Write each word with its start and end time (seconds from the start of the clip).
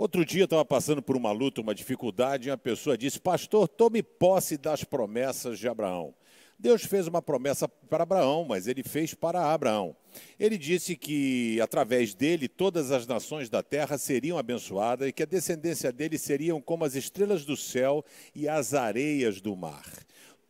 Outro 0.00 0.24
dia 0.24 0.44
estava 0.44 0.64
passando 0.64 1.00
por 1.00 1.16
uma 1.16 1.30
luta, 1.30 1.60
uma 1.60 1.74
dificuldade, 1.74 2.48
e 2.48 2.50
uma 2.50 2.58
pessoa 2.58 2.98
disse: 2.98 3.20
Pastor, 3.20 3.68
tome 3.68 4.02
posse 4.02 4.58
das 4.58 4.82
promessas 4.82 5.58
de 5.58 5.68
Abraão. 5.68 6.14
Deus 6.60 6.84
fez 6.84 7.06
uma 7.06 7.22
promessa 7.22 7.66
para 7.66 8.02
Abraão, 8.02 8.44
mas 8.44 8.66
ele 8.66 8.82
fez 8.82 9.14
para 9.14 9.50
Abraão. 9.50 9.96
Ele 10.38 10.58
disse 10.58 10.94
que 10.94 11.58
através 11.58 12.14
dele 12.14 12.48
todas 12.48 12.90
as 12.90 13.06
nações 13.06 13.48
da 13.48 13.62
terra 13.62 13.96
seriam 13.96 14.36
abençoadas 14.36 15.08
e 15.08 15.12
que 15.12 15.22
a 15.22 15.26
descendência 15.26 15.90
dele 15.90 16.18
seriam 16.18 16.60
como 16.60 16.84
as 16.84 16.94
estrelas 16.94 17.46
do 17.46 17.56
céu 17.56 18.04
e 18.34 18.46
as 18.46 18.74
areias 18.74 19.40
do 19.40 19.56
mar. 19.56 19.86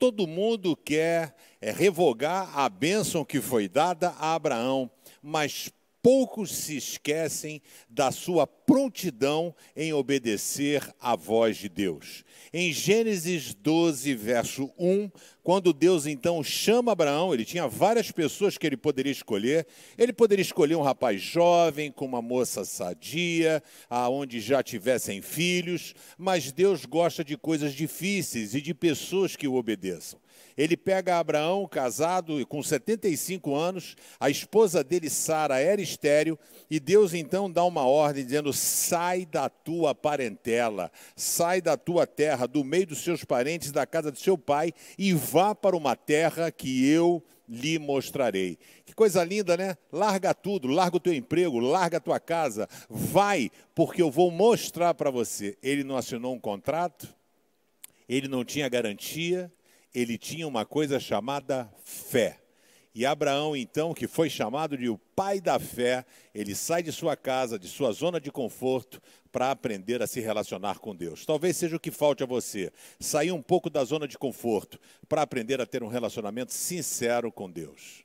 Todo 0.00 0.26
mundo 0.26 0.76
quer 0.76 1.36
é, 1.60 1.70
revogar 1.70 2.58
a 2.58 2.68
bênção 2.68 3.24
que 3.24 3.40
foi 3.40 3.68
dada 3.68 4.08
a 4.18 4.34
Abraão, 4.34 4.90
mas 5.22 5.70
poucos 6.02 6.50
se 6.50 6.76
esquecem 6.76 7.60
da 7.88 8.10
sua 8.10 8.46
prontidão 8.46 9.54
em 9.76 9.92
obedecer 9.92 10.88
à 11.00 11.16
voz 11.16 11.56
de 11.56 11.68
Deus. 11.68 12.24
Em 12.52 12.72
Gênesis 12.72 13.54
12, 13.54 14.14
verso 14.14 14.70
1, 14.78 15.10
quando 15.42 15.72
Deus 15.72 16.06
então 16.06 16.42
chama 16.42 16.92
Abraão, 16.92 17.32
ele 17.32 17.44
tinha 17.44 17.66
várias 17.66 18.10
pessoas 18.10 18.58
que 18.58 18.66
ele 18.66 18.76
poderia 18.76 19.12
escolher. 19.12 19.66
Ele 19.96 20.12
poderia 20.12 20.42
escolher 20.42 20.74
um 20.76 20.82
rapaz 20.82 21.20
jovem, 21.20 21.90
com 21.90 22.04
uma 22.04 22.22
moça 22.22 22.64
sadia, 22.64 23.62
aonde 23.88 24.40
já 24.40 24.62
tivessem 24.62 25.22
filhos, 25.22 25.94
mas 26.16 26.52
Deus 26.52 26.84
gosta 26.84 27.24
de 27.24 27.36
coisas 27.36 27.72
difíceis 27.74 28.54
e 28.54 28.60
de 28.60 28.74
pessoas 28.74 29.36
que 29.36 29.48
o 29.48 29.54
obedeçam. 29.54 30.20
Ele 30.56 30.76
pega 30.76 31.18
Abraão, 31.18 31.66
casado 31.66 32.44
com 32.46 32.62
75 32.62 33.54
anos, 33.54 33.96
a 34.18 34.28
esposa 34.28 34.84
dele, 34.84 35.08
Sara, 35.08 35.58
era 35.58 35.80
estéreo, 35.90 36.38
e 36.70 36.80
Deus 36.80 37.14
então 37.14 37.50
dá 37.50 37.64
uma 37.64 37.84
ordem 37.84 38.24
dizendo: 38.24 38.52
sai 38.52 39.26
da 39.26 39.48
tua 39.48 39.94
parentela, 39.94 40.90
sai 41.14 41.60
da 41.60 41.76
tua 41.76 42.06
terra, 42.06 42.46
do 42.46 42.64
meio 42.64 42.86
dos 42.86 43.02
seus 43.02 43.24
parentes, 43.24 43.72
da 43.72 43.86
casa 43.86 44.10
do 44.10 44.18
seu 44.18 44.38
pai, 44.38 44.72
e 44.98 45.12
vá 45.12 45.54
para 45.54 45.76
uma 45.76 45.96
terra 45.96 46.50
que 46.50 46.88
eu 46.88 47.22
lhe 47.48 47.78
mostrarei. 47.78 48.56
Que 48.86 48.94
coisa 48.94 49.24
linda, 49.24 49.56
né? 49.56 49.76
Larga 49.92 50.32
tudo, 50.32 50.68
larga 50.68 50.96
o 50.96 51.00
teu 51.00 51.12
emprego, 51.12 51.58
larga 51.58 51.96
a 51.96 52.00
tua 52.00 52.20
casa, 52.20 52.68
vai, 52.88 53.50
porque 53.74 54.00
eu 54.00 54.10
vou 54.10 54.30
mostrar 54.30 54.94
para 54.94 55.10
você. 55.10 55.58
Ele 55.60 55.82
não 55.82 55.96
assinou 55.96 56.32
um 56.32 56.38
contrato, 56.38 57.08
ele 58.08 58.28
não 58.28 58.44
tinha 58.44 58.68
garantia, 58.68 59.52
ele 59.92 60.16
tinha 60.16 60.46
uma 60.46 60.64
coisa 60.64 61.00
chamada 61.00 61.68
fé. 61.84 62.38
E 62.92 63.06
Abraão, 63.06 63.56
então, 63.56 63.94
que 63.94 64.08
foi 64.08 64.28
chamado 64.28 64.76
de 64.76 64.88
o 64.88 64.98
pai 64.98 65.40
da 65.40 65.60
fé, 65.60 66.04
ele 66.34 66.56
sai 66.56 66.82
de 66.82 66.90
sua 66.90 67.16
casa, 67.16 67.58
de 67.58 67.68
sua 67.68 67.92
zona 67.92 68.20
de 68.20 68.32
conforto, 68.32 69.00
para 69.30 69.52
aprender 69.52 70.02
a 70.02 70.08
se 70.08 70.20
relacionar 70.20 70.80
com 70.80 70.94
Deus. 70.94 71.24
Talvez 71.24 71.56
seja 71.56 71.76
o 71.76 71.80
que 71.80 71.92
falte 71.92 72.24
a 72.24 72.26
você, 72.26 72.72
sair 72.98 73.30
um 73.30 73.42
pouco 73.42 73.70
da 73.70 73.84
zona 73.84 74.08
de 74.08 74.18
conforto, 74.18 74.78
para 75.08 75.22
aprender 75.22 75.60
a 75.60 75.66
ter 75.66 75.84
um 75.84 75.88
relacionamento 75.88 76.52
sincero 76.52 77.30
com 77.30 77.48
Deus. 77.48 78.04